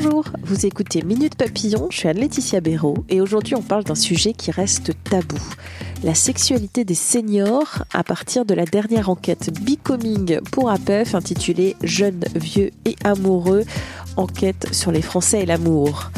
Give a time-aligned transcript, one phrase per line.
[0.00, 4.32] Bonjour, vous écoutez Minute Papillon, je suis Anne-Laetitia Béraud et aujourd'hui on parle d'un sujet
[4.32, 5.40] qui reste tabou.
[6.04, 12.24] La sexualité des seniors à partir de la dernière enquête Becoming pour APEF intitulée Jeunes,
[12.36, 13.64] vieux et amoureux,
[14.16, 16.12] enquête sur les Français et l'amour.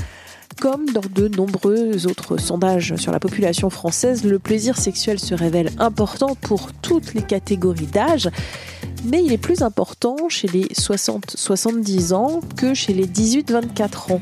[0.61, 5.71] Comme dans de nombreux autres sondages sur la population française, le plaisir sexuel se révèle
[5.79, 8.29] important pour toutes les catégories d'âge,
[9.05, 14.21] mais il est plus important chez les 60-70 ans que chez les 18-24 ans.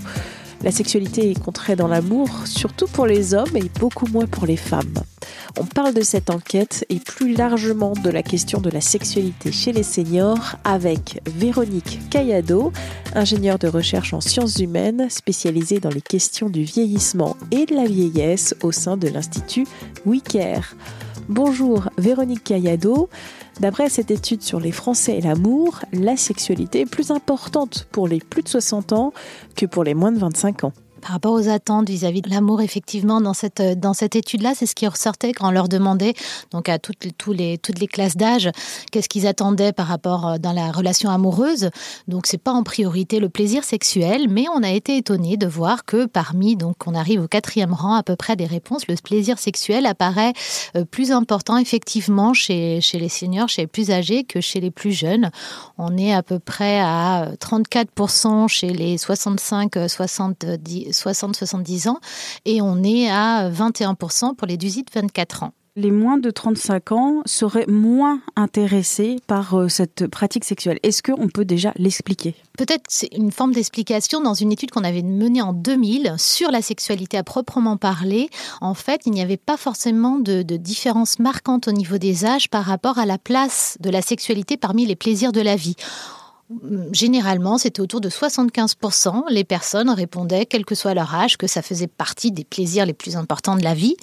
[0.65, 4.57] La sexualité est contrée dans l'amour, surtout pour les hommes et beaucoup moins pour les
[4.57, 4.95] femmes.
[5.57, 9.73] On parle de cette enquête et plus largement de la question de la sexualité chez
[9.73, 12.73] les seniors avec Véronique Cayado,
[13.15, 17.87] ingénieure de recherche en sciences humaines spécialisée dans les questions du vieillissement et de la
[17.87, 19.67] vieillesse au sein de l'Institut
[20.07, 20.75] WICARE.
[21.29, 23.11] Bonjour Véronique Cayado.
[23.61, 28.19] D'après cette étude sur les Français et l'amour, la sexualité est plus importante pour les
[28.19, 29.13] plus de 60 ans
[29.55, 33.21] que pour les moins de 25 ans par rapport aux attentes vis-à-vis de l'amour, effectivement,
[33.21, 36.15] dans cette, dans cette étude-là, c'est ce qui ressortait quand on leur demandait,
[36.51, 38.51] donc à toutes, les, toutes les classes d'âge,
[38.91, 41.71] qu'est-ce qu'ils attendaient par rapport euh, dans la relation amoureuse.
[42.09, 45.85] Donc, c'est pas en priorité le plaisir sexuel, mais on a été étonné de voir
[45.85, 49.39] que parmi, donc, on arrive au quatrième rang à peu près des réponses, le plaisir
[49.39, 50.33] sexuel apparaît
[50.77, 54.71] euh, plus important, effectivement, chez, chez les seniors, chez les plus âgés que chez les
[54.71, 55.31] plus jeunes.
[55.79, 62.01] On est à peu près à 34% chez les 65, 70, 60-70 ans
[62.45, 67.67] et on est à 21% pour les 18-24 ans les moins de 35 ans seraient
[67.69, 70.81] moins intéressés par euh, cette pratique sexuelle.
[70.83, 72.35] Est-ce qu'on peut déjà l'expliquer?
[72.59, 76.63] Peut-être c'est une forme d'explication dans une étude qu'on avait menée en 2000 sur la
[76.63, 78.29] sexualité à proprement parler.
[78.61, 82.51] En fait, il n'y avait pas forcément de, de différence marquante au niveau des âges
[82.51, 85.77] par rapport à la place de la sexualité parmi les plaisirs de la vie
[86.93, 89.25] généralement, c'était autour de 75%.
[89.31, 92.95] Les personnes répondaient, quel que soit leur âge, que ça faisait partie des plaisirs les
[92.95, 93.97] plus importants de la vie.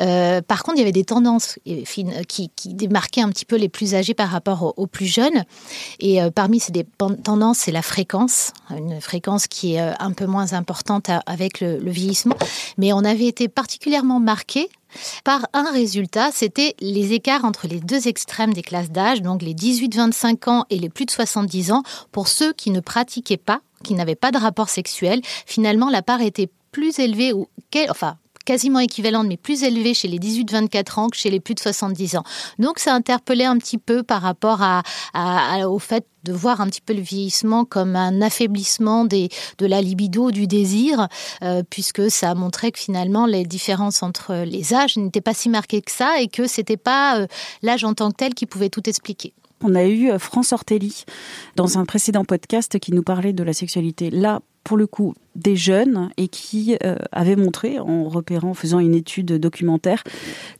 [0.00, 3.94] Euh, par contre, il y avait des tendances qui, démarquaient un petit peu les plus
[3.94, 5.44] âgés par rapport aux, plus jeunes.
[5.98, 6.72] Et euh, parmi ces
[7.22, 11.78] tendances, c'est la fréquence, une fréquence qui est euh, un peu moins importante avec le,
[11.90, 12.36] vieillissement.
[12.78, 14.68] Mais on avait été particulièrement marqué
[15.24, 19.54] par un résultat, c'était les écarts entre les deux extrêmes des classes d'âge, donc les
[19.54, 23.94] 18-25 ans et les plus de 70 ans, pour ceux qui ne pratiquaient pas, qui
[23.94, 27.48] n'avaient pas de rapport sexuel, finalement la part était plus élevée, ou
[27.88, 31.60] enfin quasiment équivalente, mais plus élevée chez les 18-24 ans que chez les plus de
[31.60, 32.24] 70 ans.
[32.58, 34.62] Donc ça interpellait un petit peu par rapport
[35.66, 39.28] au fait de voir un petit peu le vieillissement comme un affaiblissement de
[39.60, 41.08] la libido, du désir,
[41.42, 45.48] euh, puisque ça a montré que finalement les différences entre les âges n'étaient pas si
[45.48, 47.26] marquées que ça et que c'était pas euh,
[47.62, 49.32] l'âge en tant que tel qui pouvait tout expliquer.
[49.62, 51.04] On a eu euh, France Ortelli
[51.56, 54.10] dans un précédent podcast qui nous parlait de la sexualité.
[54.10, 58.80] Là, pour le coup, des jeunes et qui euh, avaient montré, en repérant, en faisant
[58.80, 60.02] une étude documentaire,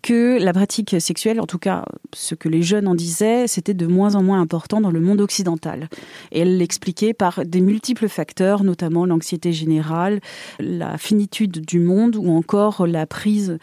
[0.03, 1.85] que la pratique sexuelle, en tout cas
[2.15, 5.21] ce que les jeunes en disaient, c'était de moins en moins important dans le monde
[5.21, 5.89] occidental.
[6.31, 10.21] Et elle l'expliquait par des multiples facteurs, notamment l'anxiété générale,
[10.61, 13.59] la finitude du monde ou encore la prise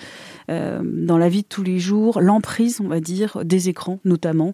[0.50, 4.54] euh, dans la vie de tous les jours, l'emprise, on va dire, des écrans notamment,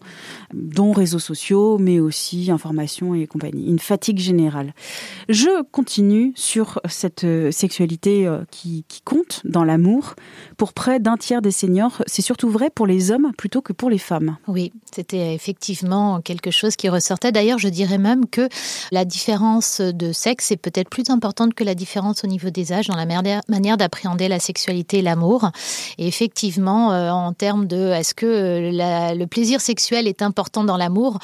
[0.53, 3.67] dont réseaux sociaux, mais aussi information et compagnie.
[3.67, 4.73] Une fatigue générale.
[5.29, 10.13] Je continue sur cette euh, sexualité euh, qui, compte dans l'amour.
[10.55, 13.89] Pour près d'un tiers des seniors, c'est surtout vrai pour les hommes plutôt que pour
[13.89, 14.37] les femmes.
[14.47, 17.31] Oui, c'était effectivement quelque chose qui ressortait.
[17.31, 18.47] D'ailleurs, je dirais même que
[18.91, 22.87] la différence de sexe est peut-être plus importante que la différence au niveau des âges
[22.87, 25.49] dans la manière d'appréhender la sexualité et l'amour.
[25.97, 31.17] Et effectivement, euh, en termes de est-ce que le plaisir sexuel est important dans l'amour,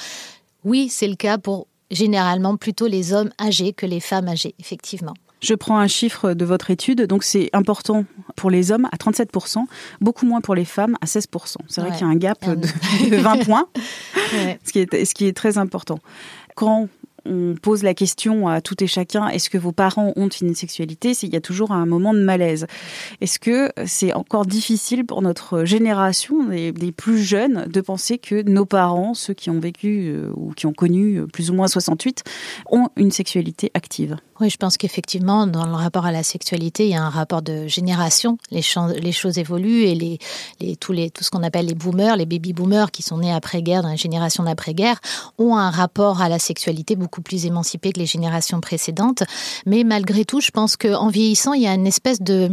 [0.65, 5.13] oui, c'est le cas pour généralement plutôt les hommes âgés que les femmes âgées, effectivement.
[5.41, 8.03] Je prends un chiffre de votre étude, donc c'est important
[8.35, 9.63] pour les hommes à 37%,
[10.01, 11.55] beaucoup moins pour les femmes à 16%.
[11.67, 13.67] C'est vrai qu'il y a un gap de, 20 points,
[14.65, 15.99] ce, qui est, ce qui est très important.
[16.55, 16.89] Quand
[17.29, 21.13] on pose la question à tout et chacun, est-ce que vos parents ont une sexualité
[21.21, 22.65] Il y a toujours un moment de malaise?
[23.21, 28.65] Est-ce que c'est encore difficile pour notre génération, des, plus jeunes, de penser que nos
[28.65, 32.23] parents, ceux qui ont vécu euh, ou qui ont connu plus ou moins 68,
[32.71, 34.17] ont une sexualité active?
[34.41, 37.41] Oui, je pense qu'effectivement, dans le rapport à la sexualité, il y a un rapport
[37.41, 38.37] de génération.
[38.51, 38.61] Les,
[39.01, 40.17] les choses évoluent et les,
[40.61, 43.33] les, tous les, tout ce qu'on appelle les boomers, les baby boomers qui sont nés
[43.33, 45.01] après-guerre, dans la génération d'après-guerre,
[45.37, 49.23] ont un rapport à la sexualité beaucoup plus émancipé que les générations précédentes.
[49.65, 52.49] Mais malgré tout, je pense qu'en vieillissant, il y a une espèce de,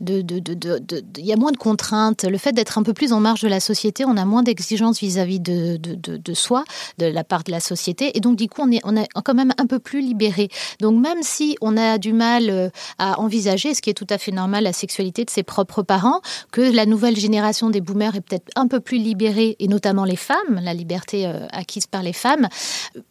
[0.00, 2.24] il y a moins de contraintes.
[2.24, 5.00] Le fait d'être un peu plus en marge de la société, on a moins d'exigences
[5.00, 6.64] vis-à-vis de soi,
[6.98, 8.16] de la part de la société.
[8.16, 10.48] Et donc, du coup, on est, on est quand même un peu plus libéré.
[10.80, 14.18] Donc, même si on a du mal euh, à envisager, ce qui est tout à
[14.18, 16.20] fait normal, la sexualité de ses propres parents,
[16.52, 20.16] que la nouvelle génération des boomers est peut-être un peu plus libérée, et notamment les
[20.16, 22.48] femmes, la liberté euh, acquise par les femmes,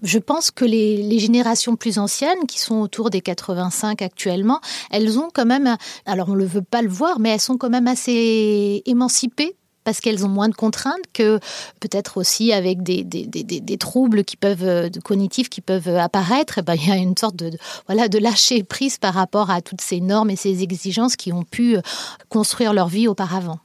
[0.01, 4.61] je pense que les, les générations plus anciennes, qui sont autour des 85 actuellement,
[4.91, 5.75] elles ont quand même,
[6.05, 10.01] alors on ne veut pas le voir, mais elles sont quand même assez émancipées parce
[10.01, 11.39] qu'elles ont moins de contraintes que
[11.79, 16.57] peut-être aussi avec des, troubles qui peuvent cognitifs qui peuvent apparaître.
[16.57, 17.51] Et eh ben, il y a une sorte de,
[17.85, 21.43] voilà de lâcher prise par rapport à toutes ces normes et ces exigences qui ont
[21.43, 21.77] pu
[22.27, 23.59] construire leur vie auparavant.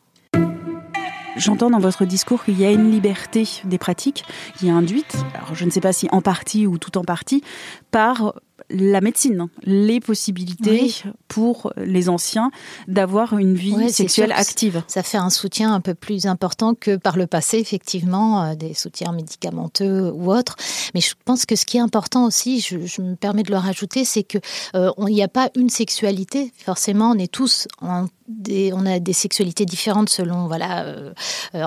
[1.37, 4.25] J'entends dans votre discours qu'il y a une liberté des pratiques
[4.58, 7.43] qui est induite, alors je ne sais pas si en partie ou tout en partie,
[7.90, 8.34] par
[8.70, 10.93] la médecine, les possibilités
[11.29, 12.50] pour les anciens
[12.88, 14.82] d'avoir une vie sexuelle active.
[14.87, 18.75] Ça fait un soutien un peu plus important que par le passé, effectivement, euh, des
[18.75, 20.56] soutiens médicamenteux ou autres.
[20.94, 24.05] Mais je pense que ce qui est important aussi, je, me permets de le rajouter,
[24.05, 24.38] c'est que
[24.75, 26.53] euh, il n'y a pas une sexualité.
[26.56, 31.12] Forcément, on est tous en des, on a des sexualités différentes selon voilà euh,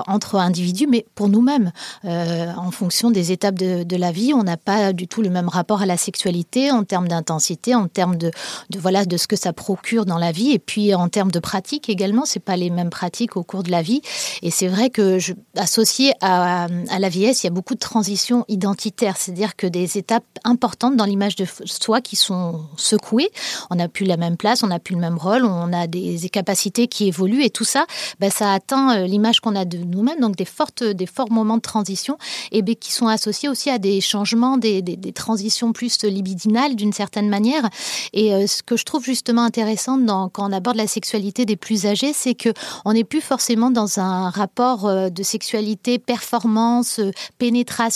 [0.06, 1.70] entre individus, mais pour nous-mêmes,
[2.02, 5.48] en fonction des étapes de, de la vie, on n'a pas du tout le même
[5.48, 8.30] rapport à la sexualité termes d'intensité, en termes de,
[8.78, 11.88] voilà de ce que ça procure dans la vie, et puis en termes de pratique
[11.88, 14.00] également, c'est pas les mêmes pratiques au cours de la vie.
[14.42, 15.18] Et c'est vrai que
[15.56, 16.68] associé à,
[16.98, 21.04] la vieillesse, il y a beaucoup de transitions identitaires, c'est-à-dire que des étapes importantes dans
[21.04, 23.30] l'image de soi qui sont secouées.
[23.70, 26.28] On n'a plus la même place, on n'a plus le même rôle, on a des
[26.28, 27.86] capacités qui évoluent, et tout ça,
[28.20, 31.56] ben, ça atteint euh, l'image qu'on a de nous-mêmes, donc des fortes, des forts moments
[31.56, 32.18] de transition,
[32.52, 36.92] et ben, qui sont associés aussi à des changements, des, des transitions plus libidinales d'une
[36.92, 37.68] certaine manière.
[38.12, 39.98] Et euh, ce que je trouve justement intéressant
[40.32, 42.48] quand on aborde la sexualité des plus âgés, c'est que
[42.84, 47.86] on n'est plus forcément dans un rapport euh, de sexualité, performance, euh, pénétration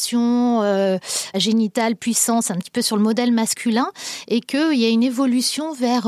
[1.34, 3.88] génitale, puissance, un petit peu sur le modèle masculin,
[4.28, 6.06] et qu'il y a une évolution vers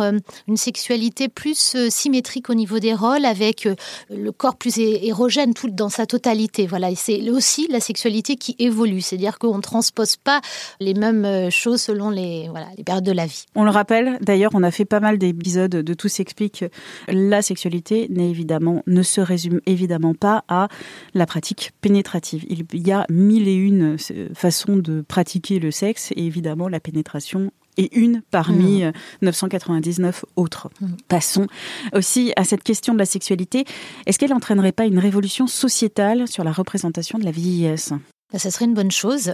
[0.48, 3.68] une sexualité plus symétrique au niveau des rôles, avec
[4.10, 6.66] le corps plus érogène tout dans sa totalité.
[6.66, 10.40] Voilà, c'est aussi la sexualité qui évolue, c'est-à-dire qu'on ne transpose pas
[10.80, 13.44] les mêmes choses selon les voilà les périodes de la vie.
[13.54, 16.64] On le rappelle, d'ailleurs, on a fait pas mal d'épisodes de Tout s'explique.
[17.08, 20.68] La sexualité n'est évidemment, ne se résume évidemment pas à
[21.14, 22.44] la pratique pénétrative.
[22.48, 26.80] Il y a mille et une euh, façons de pratiquer le sexe et évidemment la
[26.80, 28.84] pénétration est une parmi
[29.22, 30.26] 999 mmh.
[30.26, 30.68] euh, autres.
[30.80, 30.86] Mmh.
[31.08, 31.46] Passons
[31.94, 33.64] aussi à cette question de la sexualité.
[34.06, 37.94] Est-ce qu'elle n'entraînerait pas une révolution sociétale sur la représentation de la vieillesse?
[38.32, 39.32] Bah, ça serait une bonne chose.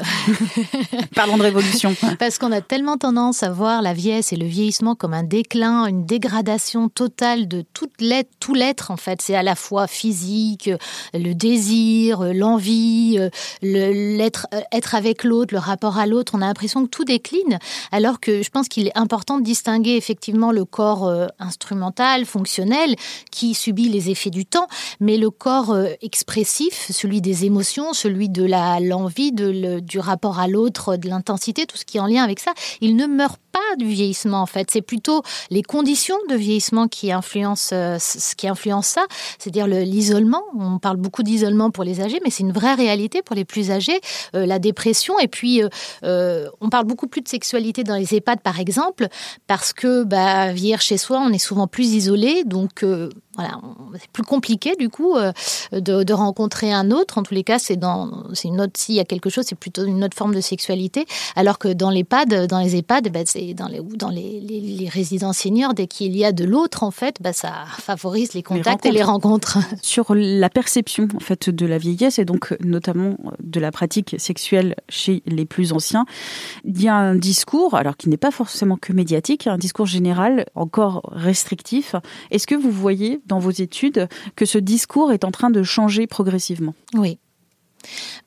[1.14, 1.94] Parlons de révolution.
[2.18, 5.86] Parce qu'on a tellement tendance à voir la vieillesse et le vieillissement comme un déclin,
[5.86, 9.22] une dégradation totale de toute l'être, tout l'être en fait.
[9.22, 10.70] C'est à la fois physique,
[11.14, 13.18] le désir, l'envie,
[13.62, 16.32] l'être être avec l'autre, le rapport à l'autre.
[16.34, 17.58] On a l'impression que tout décline,
[17.92, 22.94] alors que je pense qu'il est important de distinguer effectivement le corps euh, instrumental, fonctionnel,
[23.30, 24.66] qui subit les effets du temps,
[25.00, 30.38] mais le corps euh, expressif, celui des émotions, celui de la l'envie de du rapport
[30.38, 33.38] à l'autre, de l'intensité, tout ce qui est en lien avec ça, il ne meurt
[33.52, 34.70] pas du vieillissement en fait.
[34.70, 39.06] C'est plutôt les conditions de vieillissement qui influencent euh, ce qui influence ça,
[39.38, 40.42] c'est-à-dire l'isolement.
[40.58, 43.70] On parle beaucoup d'isolement pour les âgés, mais c'est une vraie réalité pour les plus
[43.70, 44.00] âgés.
[44.34, 45.62] Euh, la dépression et puis
[46.04, 49.08] euh, on parle beaucoup plus de sexualité dans les EHPAD par exemple
[49.46, 52.84] parce que bah, vieillir chez soi, on est souvent plus isolé, donc
[53.98, 55.14] c'est plus compliqué du coup
[55.72, 57.18] de, de, rencontrer un autre.
[57.18, 60.04] En tous les cas, c'est une autre, s'il y a quelque chose, c'est plutôt une
[60.04, 61.06] autre forme de sexualité.
[61.36, 62.48] Alors que dans les EHPAD,
[63.26, 66.90] c'est dans les, dans les, les, résidences seniors, dès qu'il y a de l'autre, en
[66.90, 69.58] fait, ben, ça favorise les contacts et les rencontres.
[69.82, 74.74] Sur la perception, en fait, de la vieillesse et donc notamment de la pratique sexuelle
[74.88, 76.06] chez les plus anciens,
[76.64, 80.46] il y a un discours, alors qui n'est pas forcément que médiatique, un discours général
[80.54, 81.94] encore restrictif.
[82.30, 86.06] Est-ce que vous voyez dans vos études que ce discours est en train de changer
[86.06, 86.74] progressivement.
[86.94, 87.18] Oui,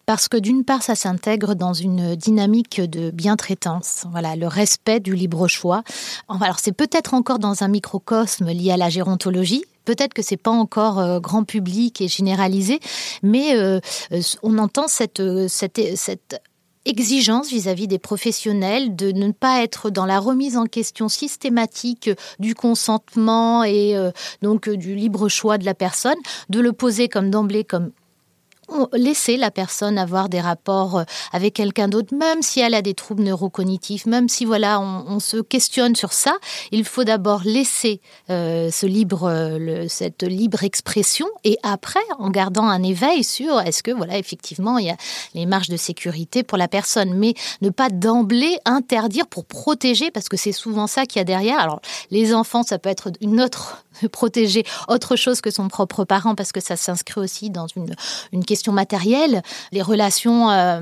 [0.06, 5.16] parce que d'une part, ça s'intègre dans une dynamique de bien-traitance, voilà, le respect du
[5.16, 5.84] libre choix.
[6.30, 10.52] Alors c'est peut-être encore dans un microcosme lié à la gérontologie, Peut-être que c'est pas
[10.52, 12.80] encore euh, grand public et généralisé,
[13.24, 13.80] mais euh,
[14.12, 16.40] euh, on entend cette, cette, cette
[16.86, 22.10] exigence vis-à-vis des professionnels de ne pas être dans la remise en question systématique
[22.40, 23.96] du consentement et
[24.42, 26.18] donc du libre choix de la personne,
[26.50, 27.92] de le poser comme d'emblée comme
[28.94, 32.94] laisser la personne avoir des rapports euh, avec quelqu'un d'autre, même si elle a des
[32.94, 36.38] troubles neurocognitifs, même si voilà, on, se questionne sur ça,
[36.72, 42.68] il faut d'abord laisser euh, ce libre, euh, cette libre expression, et après, en gardant
[42.68, 44.98] un éveil sur est-ce que voilà, effectivement, il y a
[45.36, 50.30] les marges de sécurité pour la personne, mais ne pas d'emblée interdire pour protéger, parce
[50.30, 51.60] que c'est souvent ça qu'il y a derrière.
[51.60, 56.36] Alors, les enfants, ça peut être une autre protéger autre chose que son propre parent,
[56.36, 59.42] parce que ça s'inscrit aussi dans une, question matérielle.
[59.72, 60.80] Les relations, euh,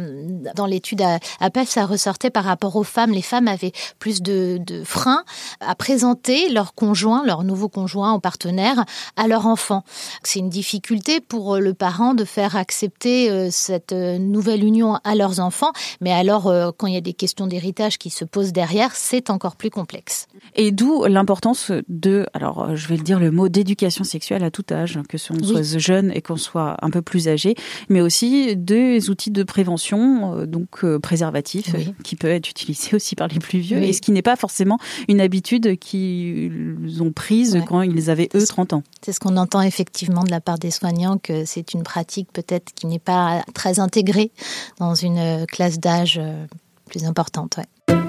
[0.56, 3.12] dans l'étude à, à PEF, ça ressortait par rapport aux femmes.
[3.12, 5.24] Les femmes avaient plus de, freins
[5.60, 8.86] à présenter leur conjoint, leur nouveau conjoint ou partenaire
[9.16, 9.84] à leur enfant.
[10.24, 15.40] C'est une difficulté pour le parent de faire accepter euh, cette nouvelle union à leurs
[15.40, 18.96] enfants, mais alors euh, quand il y a des questions d'héritage qui se posent derrière,
[18.96, 20.28] c'est encore plus complexe.
[20.56, 25.00] Et d'où l'importance de, alors je vais dire le mot d'éducation sexuelle à tout âge,
[25.08, 27.56] que l'on soit jeune et qu'on soit un peu plus âgé,
[27.90, 33.16] mais aussi des outils de prévention, euh, donc euh, préservatifs, qui peuvent être utilisés aussi
[33.16, 37.62] par les plus vieux, et ce qui n'est pas forcément une habitude qu'ils ont prise
[37.68, 38.84] quand ils avaient eux 30 ans.
[39.02, 42.74] C'est ce qu'on entend effectivement de la part des soignants, que c'est une pratique peut-être
[42.74, 44.32] qui n'est pas très intégrée
[44.80, 46.46] dans une classe d'âge euh,
[46.86, 47.58] plus importante.
[47.58, 48.09] Ouais.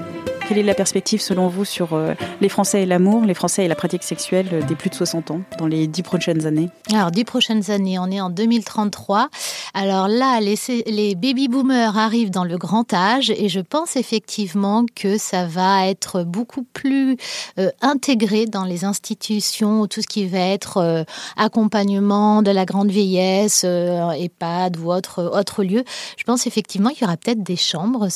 [0.51, 3.69] Quelle est la perspective selon vous sur euh, les Français et l'amour, les Français et
[3.69, 6.67] la pratique sexuelle euh, des plus de 60 ans dans les dix prochaines années?
[6.91, 9.29] Alors, dix prochaines années, on est en 2033.
[9.73, 15.45] Alors là, les, baby-boomers arrivent dans le grand âge et je pense effectivement que ça
[15.45, 17.15] va être beaucoup plus
[17.57, 21.05] euh, intégré dans les institutions, tout ce qui va être
[21.37, 25.85] accompagnement de la grande vieillesse, EHPAD ou autre, autre lieu.
[26.17, 28.09] Je pense effectivement qu'il y aura peut-être des chambres,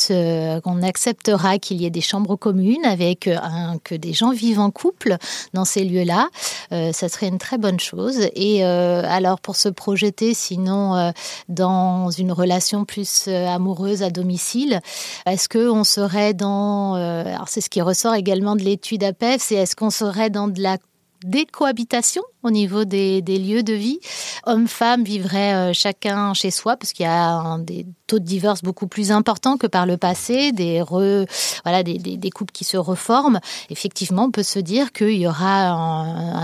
[0.62, 4.60] qu'on acceptera qu'il y ait des chambres commune avec euh, un, que des gens vivent
[4.60, 5.18] en couple
[5.54, 6.30] dans ces lieux-là.
[6.72, 8.28] Euh, ça serait une très bonne chose.
[8.36, 11.14] Et euh, alors pour se projeter sinon
[11.50, 14.82] dans une relation plus amoureuse à domicile,
[15.26, 16.96] est-ce qu'on serait dans...
[16.96, 20.62] alors c'est ce qui ressort également de l'étude APEF, c'est est-ce qu'on serait dans de
[20.62, 20.78] la
[21.26, 24.00] des cohabitations au niveau des, lieux de vie.
[24.46, 28.88] Hommes-femmes vivraient euh, chacun chez soi parce qu'il y a des taux de divorce beaucoup
[28.88, 33.40] plus importants que par le passé, des, voilà, des, couples qui se reforment.
[33.70, 35.72] Effectivement, on peut se dire qu'il y aura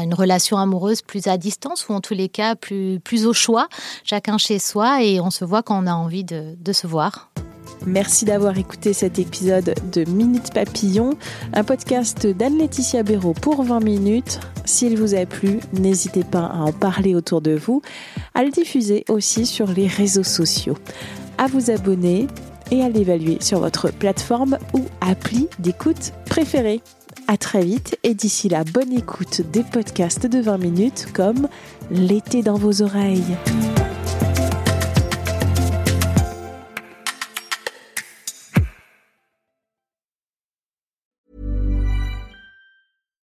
[0.01, 3.67] une relation amoureuse plus à distance ou en tous les cas plus, plus au choix,
[4.03, 7.31] chacun chez soi et on se voit quand on a envie de se voir.
[7.85, 11.11] Merci d'avoir écouté cet épisode de Minute Papillon,
[11.53, 14.39] un podcast d'Anne-Laetitia Béraud pour 20 minutes.
[14.65, 17.81] S'il vous a plu, n'hésitez pas à en parler autour de vous,
[18.35, 20.77] à le diffuser aussi sur les réseaux sociaux,
[21.39, 22.27] à vous abonner
[22.69, 26.81] et à l'évaluer sur votre plateforme ou appli d'écoute préférée.
[27.27, 31.47] À très vite et d'ici là, bonne écoute des podcasts de 20 minutes comme
[31.89, 33.37] L'été dans vos oreilles.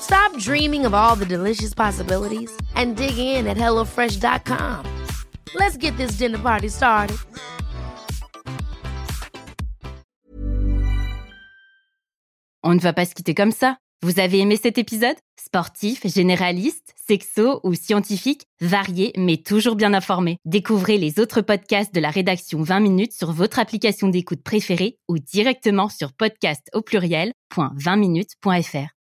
[0.00, 4.84] Stop dreaming of all the delicious possibilities and dig in at HelloFresh.com.
[5.54, 7.16] Let's get this dinner party started.
[12.64, 13.76] On ne va pas se quitter comme ça.
[14.02, 15.16] Vous avez aimé cet épisode?
[15.40, 20.38] Sportif, généraliste, sexo ou scientifique, varié mais toujours bien informé.
[20.44, 25.18] Découvrez les autres podcasts de la rédaction 20 minutes sur votre application d'écoute préférée ou
[25.18, 29.01] directement sur podcast au pluriel.20minutes.fr